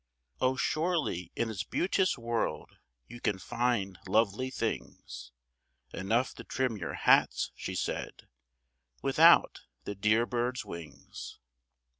[0.39, 5.31] "Oh, surely in this beauteous world you can find lovely things
[5.93, 8.27] Enough to trim your hats," she said,
[9.03, 11.37] "with out the dear birds' wings."